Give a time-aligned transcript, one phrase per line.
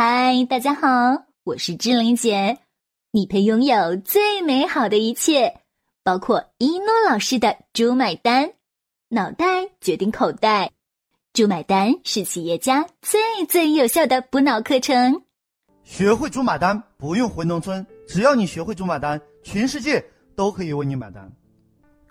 [0.00, 2.58] 嗨，大家好，我是志玲姐。
[3.10, 5.62] 你配拥有最美好的一切，
[6.04, 8.52] 包括一诺老师的“猪买单”，
[9.10, 9.44] 脑袋
[9.80, 10.70] 决定口袋
[11.34, 15.20] ，“猪买单”是企业家最最有效的补脑课程。
[15.82, 20.00] 学会“猪买单”，不用回农村，只要你学会“猪买单”，全世界
[20.36, 21.28] 都可以为你买单。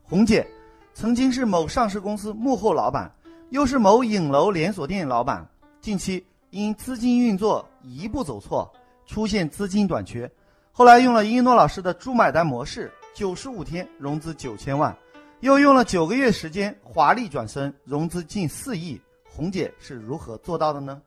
[0.04, 0.46] 红姐
[0.94, 3.10] 曾经是某上市公司幕后老板，
[3.50, 5.50] 又是某影楼连锁店老板，
[5.80, 6.22] 近期。
[6.58, 8.68] 因资金运作一步走错，
[9.06, 10.28] 出现资金短缺，
[10.71, 14.97] 后来用了一诺老师的“猪买单”模式，九十五天融资九千万，
[15.42, 19.00] 又用了九个月时间华丽转身，融资近四亿。
[19.30, 21.00] 红姐是如何做到的呢？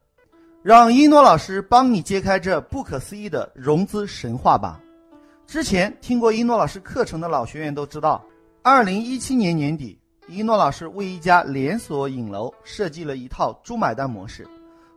[0.62, 4.80] 让一诺老师帮你揭开这不可思议的融资神话吧。
[5.48, 8.24] 之前听过一诺老师课程的老学员都知道，
[8.62, 9.98] 二零一七年年底，
[10.28, 14.46] 一诺老师为一家连锁影楼设计了一套“猪买单”模式。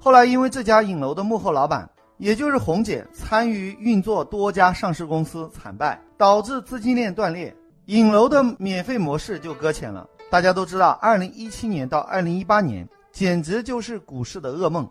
[0.04, 10.06] 后来，因为这家影楼的幕后老板，也就是红姐，参与运作多家上市公司惨败，导致资金链断裂，影楼的免费模式就搁浅了。
[10.30, 14.86] 大家都知道，二零一七年到二零一八年，简直就是股市的噩梦，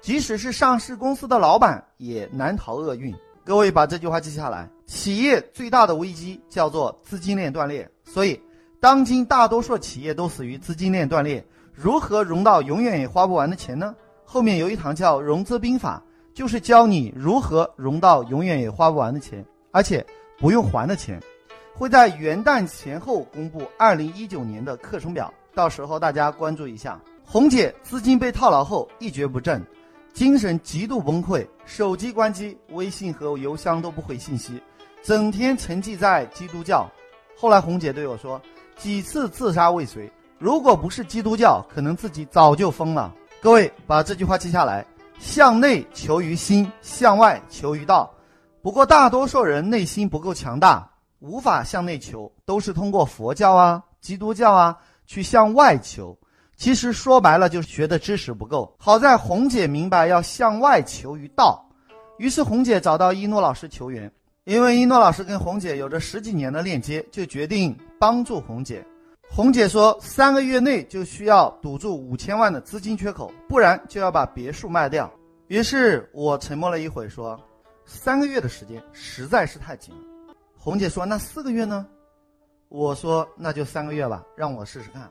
[0.00, 3.14] 即使是上市公司的老板也难逃厄运。
[3.44, 7.86] 各位把这句话记下来：企业最大的危机叫做资金链断裂。
[8.02, 8.40] 所以，
[8.80, 11.46] 当今大多数企业都死于资金链断裂。
[11.74, 13.94] 如何融到永远也花不完的钱呢？
[14.24, 20.04] 后面有一堂叫融资兵法，就是教你如何融到永远也花不完的钱，而且
[20.38, 21.20] 不用还的钱。
[21.72, 27.00] 会在元旦前后公布二零一九年的课程表，到时候大家关注一下。
[27.24, 29.60] 红姐资金被套牢后一蹶不振，
[30.12, 34.62] 精神极度崩溃，手机关机，微信和邮箱都不回信息，
[35.02, 36.88] 整天沉寂在基督教。
[37.36, 38.40] 后来红姐对我说，
[38.76, 40.08] 几次自杀未遂，
[40.38, 43.12] 如果不是基督教，可能自己早就疯了。
[43.44, 44.82] 各位把这句话记下来：
[45.18, 48.10] 向内求于心，向外求于道。
[48.62, 54.74] 不过大多数人内心不够强大，无法向内求，都是通过佛教啊、基督教啊
[55.04, 56.18] 去向外求。
[56.56, 58.74] 其实说白了就是学的知识不够。
[58.78, 61.62] 好在红姐明白要向外求于道，
[62.16, 64.10] 于是红姐找到一诺老师求援，
[64.44, 68.82] 因为一诺老师跟红姐有着十几年的链接，就决定帮助红姐。
[69.28, 75.10] 红姐说，三个月内就需要堵住五千万的资金缺口，不然就要把别墅卖掉。
[75.48, 77.38] 于是我沉默了一会，说
[77.84, 80.00] ：“三个月的时间实在是太紧了。”
[80.56, 81.84] 红姐说：“那四个月呢？”
[82.70, 85.10] 我说：“那就三个月吧，让我试试看。”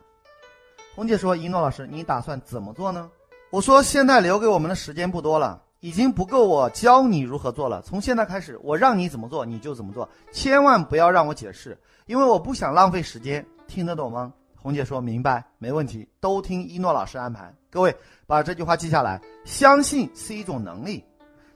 [0.96, 3.12] 红姐说：“一诺老师，你打算怎么做呢？”
[3.52, 7.81] 我说：“现在留给我们的时间不多了，已经不够我教你如何做了。
[7.81, 14.34] 从现在开始，我让你怎么做你就怎么做，千万不要让我解释，因为我不想浪费时间。”听得懂吗？
[14.56, 17.53] 红姐说明白，没问题，都听一诺老师安排。
[17.69, 17.94] 各位
[18.25, 21.03] 把这句话记下来，相信是一种能力。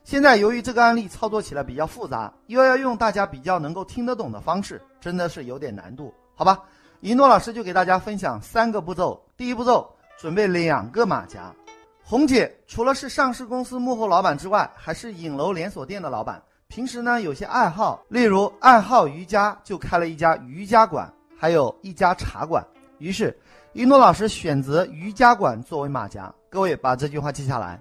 [0.04, 6.62] 现在由于这个案例操作起来比较复杂，又要用大家比较能够听得懂的方式，真的是有点难度，好吧？
[7.00, 9.22] 一诺老师就给大家分享三个步骤。
[9.36, 11.54] 第一步骤，准备两个马甲。
[12.02, 16.42] 红姐除了是上市公司幕后老板之外，还是影楼连锁店的老板。
[16.66, 21.10] 平时呢有些爱好，例如爱好瑜伽，就开了一家瑜伽馆。
[21.38, 22.66] 还有一家茶馆，
[22.98, 23.38] 于是
[23.72, 26.34] 一诺老师选择瑜伽馆作为马甲。
[26.50, 27.80] 各位把这句话记下来：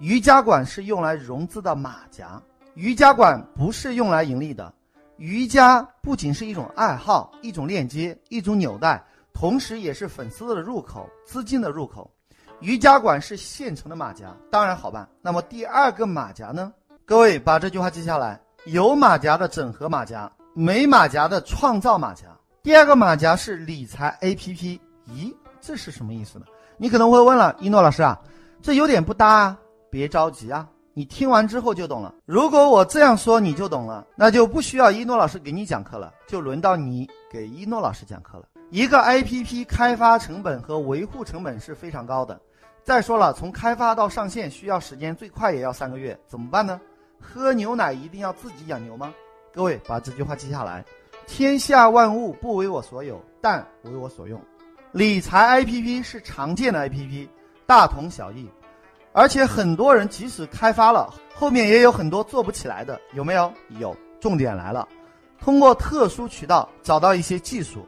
[0.00, 2.40] 瑜伽馆是用来融资的马甲，
[2.74, 4.70] 瑜伽馆不是用来盈利的。
[5.16, 9.02] 瑜伽不仅是一种爱好、一种链接、一种纽带，
[9.32, 12.10] 同时也是粉丝的入口、资金的入口。
[12.60, 15.08] 瑜伽馆是现成的马甲，当然好办。
[15.22, 16.70] 那么第二个马甲呢？
[17.06, 22.24] 各位把这句话记下来：有马甲的整合马甲，没马甲的创造马甲。
[22.62, 24.78] 第二个马甲是理财 APP，
[25.08, 26.44] 咦，这是什么意思呢？
[26.76, 28.20] 你可能会问了，一诺老师啊，
[28.60, 29.58] 这有点不搭啊。
[29.88, 32.14] 别着急啊，你听完之后就懂了。
[32.26, 38.44] 如果我这样说你就懂了，那就不需要一诺老师给你讲课了，就轮到你给一诺老师讲课了。
[38.68, 42.38] 一个 APP 开发成本和维护成本是非常高的。
[42.84, 46.78] 再说了，从开发到上线需要时间，最快也要三个月，怎么办呢？
[47.18, 49.14] 喝牛奶一定要自己养牛吗？
[49.50, 50.84] 各位把这句话记下来。
[51.30, 54.38] 天下万物不为我所有，但为我所用。
[54.90, 57.28] 理财 APP 是常见的 APP，
[57.66, 58.50] 大同小异。
[59.12, 63.52] 而且很多人即使开发了，后面也有很多做不起来的，有没有？
[63.78, 63.96] 有。
[64.20, 64.88] 重点来了，
[65.38, 67.86] 通过特殊渠道找到一些技术，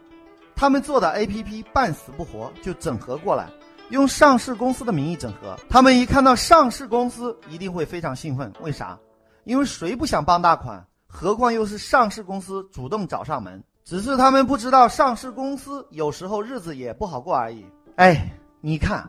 [0.54, 3.48] 他们做的 APP 半死不活就整合过来，
[3.90, 5.58] 用上市公司的名义整合。
[5.68, 8.52] 他们一看到上市公司，一定会非常兴奋。
[8.60, 8.96] 为啥？
[9.42, 10.86] 因为谁不想傍大款？
[11.14, 17.66] 何况又是上市公司主动找上门，只是他们不知道上市公司有时候日子也不好过而已。
[17.96, 18.32] 哎，
[18.62, 19.06] 你看，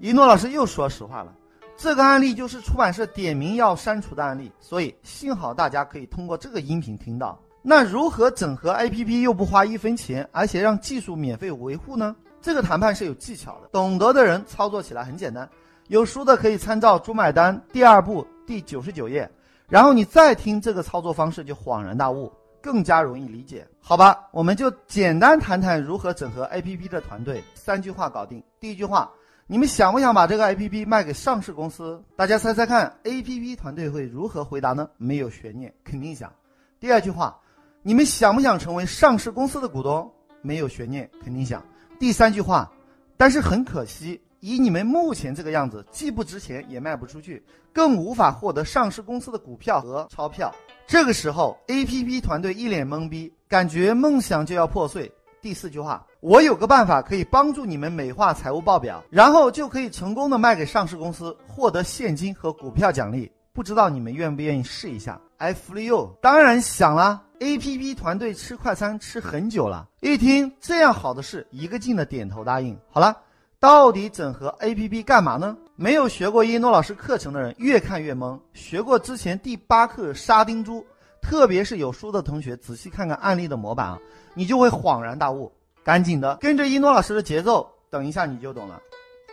[0.00, 1.32] 一诺老师又说实话了，
[1.76, 7.40] 这个案例就是出版社点名要删除的案例，所以幸好大家可以通过这个音频听到。
[7.62, 12.16] 那如何整合 APP 又不花一分钱，而且让技术免费维护呢？
[12.42, 15.48] 这个谈判是有技巧的，懂得的人操作起来很简单。
[15.86, 19.30] 有书的可以参照《猪买单》第二部第九十九页，
[19.68, 22.32] 然后你再听这个操作方式，就恍然大悟，
[22.62, 23.66] 更加容易理解。
[23.80, 28.42] 好吧，我们就简单谈谈如何整合 APP 的团队，三句话搞定。
[28.60, 29.10] 第一句话，
[29.46, 32.02] 你们想不想把这个 APP 卖给上市公司？
[32.16, 34.88] 大家猜猜看，APP 团队会如何回答呢？
[34.96, 36.32] 没有悬念，肯定想。
[36.78, 37.38] 第二句话。
[37.86, 40.10] 你们想不想成为上市公司的股东？
[40.40, 41.62] 没有悬念，肯定想。
[41.98, 42.72] 第三句话，
[43.14, 47.42] 但是很可惜，以你们目前这个样子，既不值钱，也卖不出去，
[47.72, 50.54] 更无法获得上市公司的股票和钞票。
[50.86, 55.10] 这个时候，APP 团队一脸懵逼，感觉梦想就要破碎。
[55.40, 63.32] 第四句话，我有个办法可以帮助你们美化财务报表，然后就可以成功的卖给上市公司，获得现金和股票奖励。
[63.54, 67.22] 不知道你们愿不愿意试一下？I f l you，当然想啦。
[67.40, 72.78] A P P 团队吃快餐吃很久了，一听这样好的事，一个劲的点头答应。
[72.90, 73.16] 好了，
[73.64, 75.56] 到底整合 A P P 干嘛呢？
[75.74, 78.38] 没有学过一诺老师课程的人越看越懵。
[78.52, 80.84] 学过之前第八课沙丁猪，
[81.22, 83.98] 特别是有书的同学，仔细看看案例的模板啊，
[84.34, 85.50] 你就会恍然大悟。
[85.82, 88.78] 赶紧的跟着一诺老师的节奏，等一下你就懂了。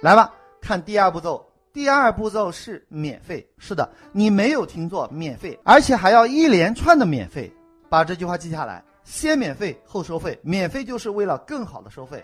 [0.01, 1.45] 来吧，看第二步骤。
[1.73, 3.45] 第二步骤是免费。
[3.57, 7.51] 是的，你没有听错，免费，而且还要一连串的免费。
[7.89, 12.23] 把这句话记下来：先免费后收费，免费就是为了更好的收费。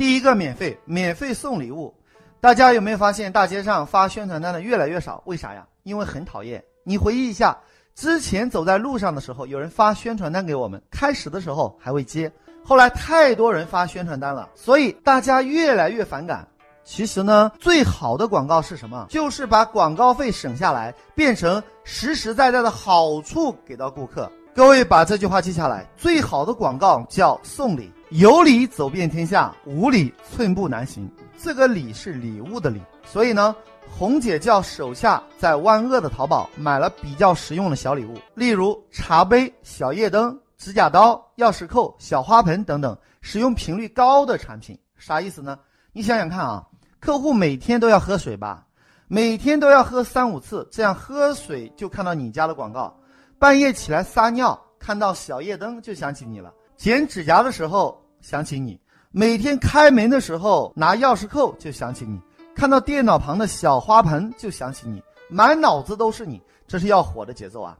[0.00, 1.94] 第一个免费，免费送礼物。
[2.40, 5.22] 大家有没有发现大街上发宣传单的越来越少？
[5.26, 5.66] 为啥呀？
[5.82, 6.64] 因为很讨厌。
[6.84, 7.54] 你回忆一下，
[7.94, 12.32] 之前走在路上的时候，有人发宣传单给我们，开始的时候还会接，
[12.64, 16.48] 后来太多人发宣传单了，所以大家越来越反感。
[16.82, 19.04] 其实呢，最好的广告是什么？
[19.10, 24.32] 就是把广告费省下来，变成实实在在的好处给到顾客。
[24.54, 31.08] 各位把这句话记下来：最好的广告叫送礼，有礼走遍天下，无礼寸步难行。
[31.38, 33.54] 这个礼是礼物的礼，所以呢，
[33.88, 44.76] 红姐叫手下在万恶的淘宝买了比较实用的小礼物，例如茶杯、小夜灯、指甲刀、钥匙扣、小花盆等等，使用频率高的产品。
[44.96, 45.56] 啥意思呢？
[45.92, 46.66] 你想想看啊，
[46.98, 48.66] 客户每天都要喝水吧，
[49.06, 52.92] 每天都要喝三五次，这样喝水就看到你家的广告。
[53.38, 58.78] 半夜起来撒尿，看到小夜灯就想起你了；剪指甲的时候想起你；
[59.10, 62.18] 每天开门的时候拿钥匙扣就想起你；
[62.54, 67.76] 看到电脑旁的小花盆就想起你，满脑子都是你，这是要火的节奏啊！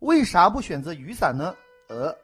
[0.00, 1.54] 为啥不选择雨伞呢？
[1.88, 2.16] 呃，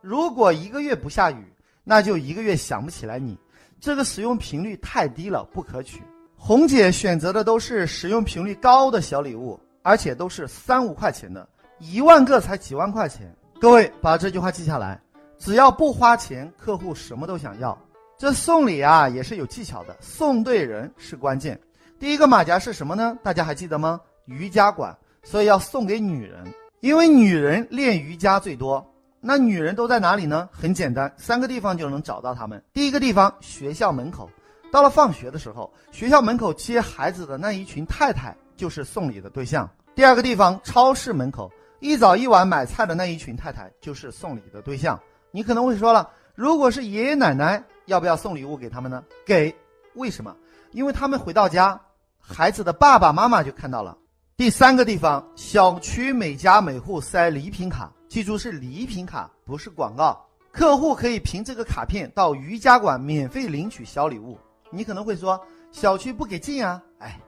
[0.00, 1.44] 如果一个月不下雨，
[1.82, 3.38] 那就一个月想不起来你，
[3.80, 6.02] 这个使用频率太低了，不可取。
[6.36, 11.48] 红姐选择的都是使用频率高的小礼物，而且都是三五块钱的。
[11.78, 15.00] 一万个才几万块钱，各位把这句话记下来。
[15.38, 17.76] 只要不花钱，客户什么都想要。
[18.18, 21.60] 这送礼啊也是有技巧的，送对人是关键。
[21.98, 23.16] 第一个马甲是什么呢？
[23.22, 24.00] 大家还记得吗？
[24.24, 26.44] 瑜伽馆，所以要送给女人，
[26.80, 28.84] 因为女人练瑜伽最多。
[29.20, 30.48] 那女人都在哪里呢？
[30.52, 32.62] 很简单，三个地方就能找到她们。
[32.72, 34.30] 第一个地方，学校门口。
[34.72, 39.68] 到了放学的时候，学校门口接孩子的那一群太太就是送礼的对象。
[39.94, 41.50] 第二个地方，超市门口。
[41.80, 45.00] 一早一晚买菜的那一群太太就是送礼的对象。
[45.36, 49.04] 你可能会说了，如果是爷爷奶奶，要不要送礼物给他们呢？
[49.26, 49.54] 给，
[49.92, 50.34] 为什么？
[50.70, 51.78] 因为他们回到家，
[52.18, 53.98] 孩子的爸爸妈妈就看到了。
[54.38, 60.18] 第三个地方，小区每家每户塞礼品卡，记住是礼品卡，不是广告。
[60.50, 64.38] 客户可以凭这个卡片到瑜伽馆免费领取小礼物。
[64.70, 65.38] 你可能会说，
[65.70, 66.82] 小区不给进啊？
[66.98, 67.20] 哎，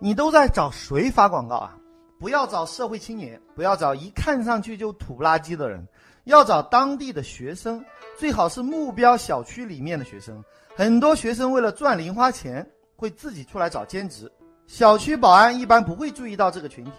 [0.00, 1.76] 你都在找谁发广告啊？
[2.18, 5.86] 不要找社会青年，不要找一看上去就土不拉几的人，
[6.24, 7.84] 要找当地的学生，
[8.16, 10.42] 最好是目标小区里面的学生。
[10.74, 12.64] 很多学生为了赚零花钱，
[12.94, 14.30] 会自己出来找兼职，
[14.66, 16.92] 小区保安一般不会注意到这个群体。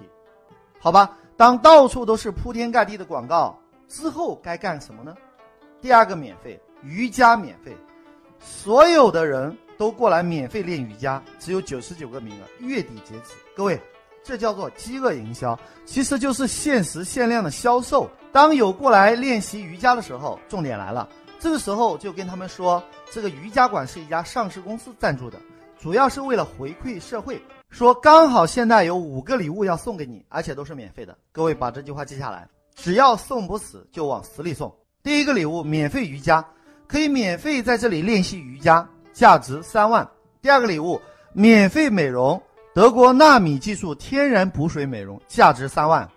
[0.77, 5.15] 好吧，当到处都是铺天盖地的广告之后，该干什么呢？
[5.79, 7.75] 第二个免费瑜伽免费，
[8.39, 13.33] 所有的人都过来免费练瑜伽，只有九十九个名额，月底截止。
[13.55, 13.79] 各位。
[14.23, 18.09] 这叫做饥饿营销，其实就是限时限量的销售。
[18.31, 21.07] 当有过来练习瑜伽的时候，重点来了，
[21.39, 25.37] 这个时候就跟他们说，这个瑜伽馆是一家上市公司赞助的，
[25.79, 27.41] 主要是为了回馈社会。
[27.69, 31.17] 说刚好现在有五个礼物要送给你，而且都是免费的。
[31.31, 34.73] 各位把这句话记下来，只要送不死就往死里送。
[35.01, 36.45] 第一个礼物，免费瑜伽，
[36.87, 40.07] 可以免费在这里练习瑜伽，价值三万。
[40.41, 41.01] 第二个礼物，
[41.33, 42.41] 免费美容。
[42.73, 46.09] 德国纳米技术天然补水美容，价值三万。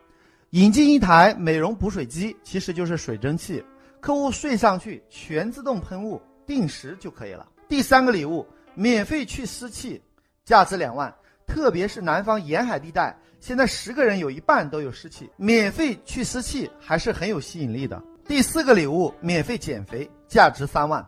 [0.51, 3.63] 引进一台美容补水机，其实就是水蒸气，
[4.01, 7.47] 客户睡上去全自动喷雾，定时就可以了。
[7.69, 10.01] 第三个礼物，免费去湿气，
[10.47, 11.15] 价值两万。
[11.47, 18.03] 特别是南方沿海地带，现在十个人有一半都有湿气，免费去湿气还是很有吸引力的。
[18.27, 21.07] 第四个礼物，免费减肥，价值三万。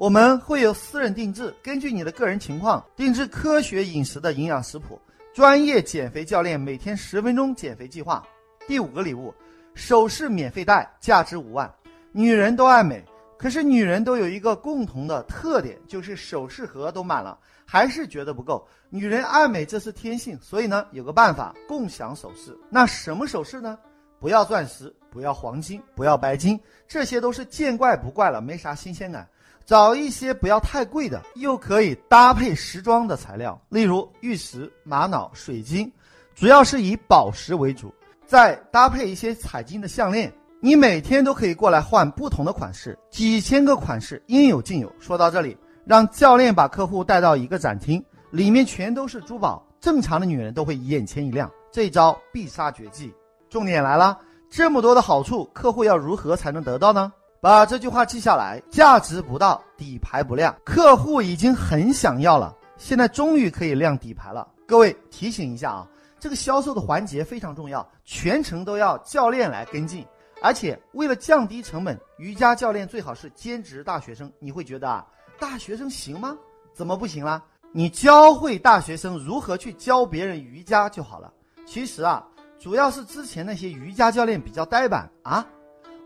[0.00, 4.98] 我们会有私人定制，根据你的个人情况定制科学饮食的营养食谱，
[5.34, 8.26] 专业减肥教练每天十分钟减肥计划。
[8.66, 9.34] 第五个礼物，
[9.74, 11.70] 首饰免费带，价值五万。
[12.12, 13.04] 女人都爱美，
[13.36, 18.66] 可是女人都有一个共同的特点，就是首饰盒都满了，还是觉得不够。
[18.88, 22.58] 女人爱美这是天性，所以呢，有个办法，共享首饰。
[22.70, 23.78] 那什么首饰呢？
[24.18, 29.28] 不要钻石，不要黄金，不要白金，这些都是见怪不怪了，没啥新鲜感。
[29.64, 35.90] 找一些不要太贵的，又可以搭配时装的材料，例如玉石、玛瑙、水晶，
[36.34, 37.94] 主要是以宝石为主，
[38.26, 40.32] 再搭配一些彩金的项链。
[40.60, 44.92] 你每天都可以过来换不同的款式，几千个款式应有尽有。
[44.98, 51.50] 说到这里，让教练把客户带到一个展厅，里面全都是珠宝，正常的女人都会眼前一亮。
[51.72, 53.14] 这招必杀绝技。
[53.48, 54.18] 重点来了，
[54.50, 57.10] 这么多的好处，客户要如何才能得到呢？
[57.40, 60.54] 把这句话记下来，价值不到，底牌不亮。
[60.62, 64.46] 客户已经很想要了，现在终于可以亮底牌了。
[64.66, 70.06] 各位提醒一下啊，这个销售的环节非常重要，全程都要教练来跟进。
[70.42, 74.30] 而且为了降低成本，瑜伽教练最好是兼职大学生。
[74.38, 75.06] 你会觉得啊，
[75.38, 76.36] 大学生行吗？
[76.74, 77.42] 怎么不行啦？
[77.72, 81.32] 你教会大学生如何去教别人瑜伽就好了。
[81.66, 82.22] 其实啊，
[82.58, 85.46] 主要是之前那些瑜伽教练比较呆板啊。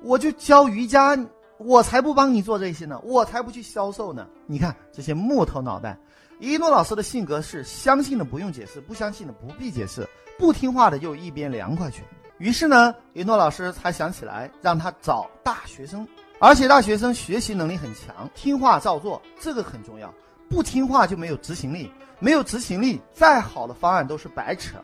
[0.05, 1.19] 我就教瑜伽，
[1.57, 4.27] 我才不帮你做这些呢，我才不去销售呢。
[4.47, 5.99] 你看这些木头脑袋，
[6.39, 10.07] 一诺老师的性格是相信的不用解释，不相信的不必解释，
[10.39, 12.03] 不听话的就一边凉快去。
[12.37, 16.07] 于是呢，一诺老师才想起来让他找大学生，
[16.39, 20.13] 而且大学生学习能力很强，听话照做，这个很重要。
[20.51, 24.77] 不听话就没有执行力，没有执行力，再好的方案都是白扯。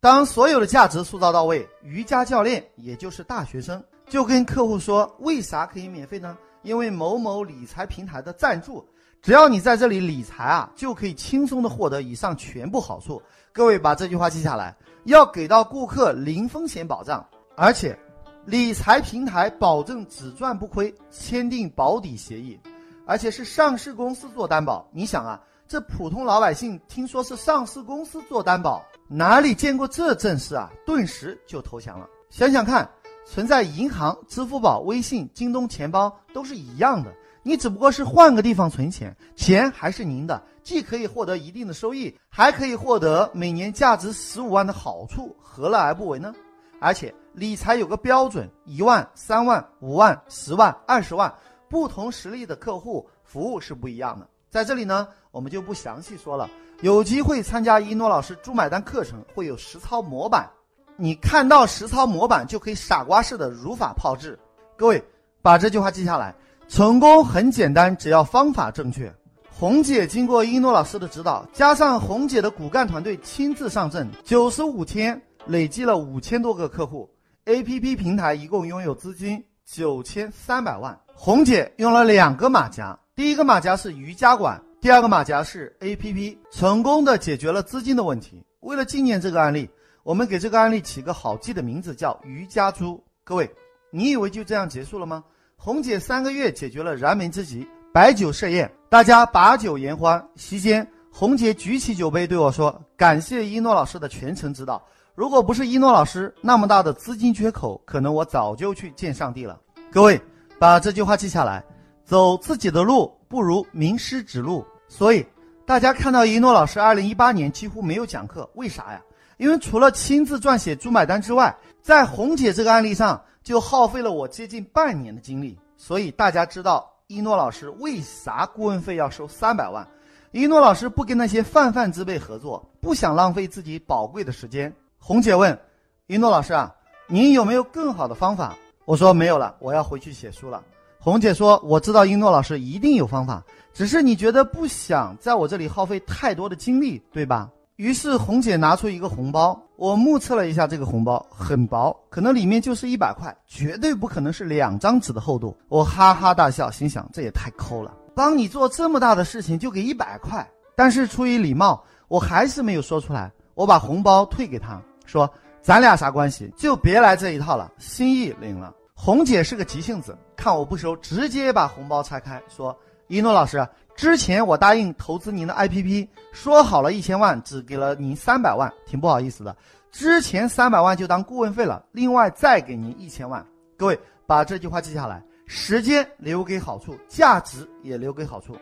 [0.00, 3.82] 当所有的价值塑造到位，瑜伽教练也就是大学生。
[4.08, 6.36] 就跟客户说，为啥可以免费呢？
[6.62, 8.84] 因为某某理财平台的赞助，
[9.20, 13.20] 只要你在这里理财啊，就可以轻松的获得以上全部好处。
[13.52, 17.98] 各位把这句话记下来，要给到顾客零风险保障，而且
[18.44, 22.58] 理财平台保证只赚不亏，签订保底协议，
[23.06, 24.88] 而且是上市公司做担保。
[24.92, 30.70] 你想啊，这普通老百姓听说是上市公司做担保，哪里见过这阵势啊？
[30.84, 32.08] 顿时就投降了。
[32.30, 32.88] 想想看。
[33.26, 46.32] 存在银行、支付宝、微信、京东钱包都是一样的，你只不过是换个地方存钱，钱还是您的，既可以获得一定的收益，还可以获得每年价值十五万的好处，何乐而不为呢？
[46.78, 51.34] 而且理财有个标准，一万、三万、五万、十万、二十万，
[51.68, 54.28] 不同实力的客户服务是不一样的。
[54.48, 56.48] 在这里呢，我们就不详细说了。
[56.82, 60.48] 有机会参加一诺老师猪买单课程，会有实操模板。
[60.98, 64.38] 你看到实操模板就可以傻瓜式的如法炮制。
[64.76, 65.02] 各位
[65.42, 66.34] 把这句话记下来，
[66.68, 69.12] 成功很简单，只要方法正确。
[69.50, 77.10] 红姐经过一诺老师的指导，加上红姐的骨干团队亲自上阵，九十五天累计了五千多个客户
[77.44, 80.98] ，APP 平台一共拥有资金九千三百万。
[81.14, 88.42] 红姐用了两个马甲，第一个马甲是瑜伽馆，第二个马甲是 APP，成功的解决了资金的问题。
[88.60, 89.68] 为了纪念这个案例。
[90.06, 93.02] 我们给这个案例起个好记的名字，叫瑜伽猪。
[93.24, 93.50] 各位，
[93.90, 95.24] 你以为就这样结束了吗？
[95.56, 100.24] 红姐三个月解决了燃眉之急，白酒设宴，大家把酒言欢。
[100.36, 104.80] 席间，红姐举起酒杯对我说：“感谢一诺老师的全程指导。
[105.16, 109.60] 如果不是一诺老师，那么大的资金缺口，可能我早就去见上帝了。”
[109.90, 110.20] 各位，
[110.56, 111.64] 把这句话记下来：
[112.04, 114.64] 走自己的路，不如名师指路。
[114.86, 115.26] 所以，
[115.66, 119.02] 大家看到一诺老师二零一八年几乎没有讲课，为啥呀？
[119.36, 125.58] 因为除了亲自撰写《猪买单》之外，在红姐这个案例上就耗费了我接近半年的精力。
[125.76, 129.86] 所以大家知道一诺老师为啥顾问费要收三百万？
[130.32, 134.72] 一诺老师不跟那些泛泛之辈合作，不想浪费自己宝贵的时间。
[134.98, 135.58] 红姐问
[136.06, 136.74] 一诺老师啊，
[137.06, 138.56] 您有没有更好的方法？
[138.84, 140.62] 我说没有了，我要回去写书了。
[140.98, 147.48] 红姐说我知道一诺老师一定有方法，只是你觉得不想在我这里耗费太多的精力，对吧？
[147.76, 155.54] 于是红姐拿出一个红包，我目测了一下这个红包很薄，可能里面就是一百块，绝对不可能是两张纸的厚度。
[155.68, 160.46] 我哈哈大笑，心想这也太抠了，帮你做这么大的事情就给一百块。
[160.74, 163.30] 但是出于礼貌，我还是没有说出来。
[163.52, 165.30] 我把红包退给他，说
[165.60, 168.72] 咱俩啥关系，就别来这一套了，心意领了。
[168.94, 172.74] 红姐是个急性子，看我不收，直接把红包拆开，说
[173.08, 179.56] 一诺老师，之前我答应投资您的 APP，说好了一千万，只给了您三百万，挺不好意思的。
[179.90, 183.44] 之前三百万就当顾问费了，另外再给您一千万。
[183.74, 188.54] 各位把这句话记下来，时间留给好处，价值也留给好处。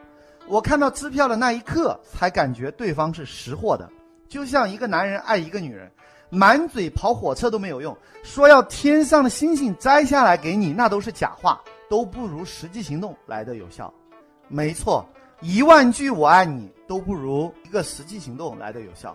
[0.46, 3.90] 我看到支票的那一刻，才感觉对方是识货的。
[4.28, 5.90] 就像一个男人爱一个女人，
[6.30, 13.92] 满嘴跑火车都没有用，说要天上的星星摘下来给你，那都是假话，都不如实际行动来的有效。
[14.46, 15.04] 没错，
[15.44, 19.14] 一万句我爱你都不如一个实际行动来的有效。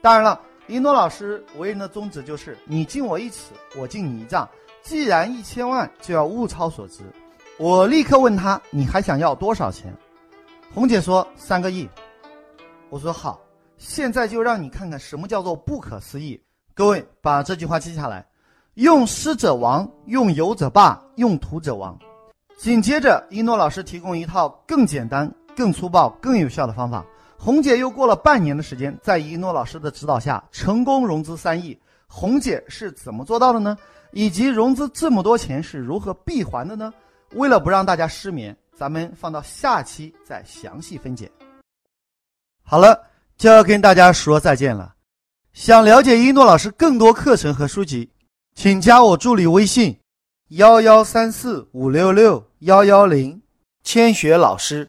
[0.00, 4.48] 当然了，一诺老师为人的宗旨就是你敬我一尺，我敬你一丈。
[4.84, 7.02] 既然一千万就要物超所值，
[7.58, 9.92] 我立刻问他你还想要多少钱？
[10.72, 11.88] 红姐说三个亿。
[12.88, 13.40] 我说好。
[13.76, 16.40] 现在就让你看看什么叫做不可思议。
[16.72, 18.24] 各位把这句话记下来：
[18.74, 21.98] 用失者亡，用有者霸，用徒者亡。
[22.56, 27.04] 紧接着，一诺老师提供一套更简单、更粗暴、更有效的方法。
[27.38, 31.78] 红姐又过了半年的时间，在一诺老师的指导下，成功融资三亿。
[32.06, 33.76] 红姐是怎么做到的呢？
[34.12, 36.92] 以及融资这么多钱是如何闭环的呢？
[37.32, 41.30] 为了不让大家失眠，咱们放到下期再详细分解。
[42.62, 42.98] 好了。
[43.36, 44.94] 就要跟大家说再见了。
[45.52, 48.08] 想了解一诺老师更多课程和书籍，
[48.54, 49.98] 请加我助理微信：
[50.50, 53.42] 幺幺三四五六六幺幺零，
[53.82, 54.88] 千雪老师。